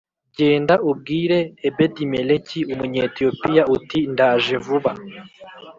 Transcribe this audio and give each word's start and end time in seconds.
Genda 0.37 0.75
ubwire 0.89 1.39
Ebedimeleki 1.67 2.59
Umunyetiyopiya 2.73 3.63
uti 3.75 3.99
ndaje 4.13 4.55
vuba 4.65 4.91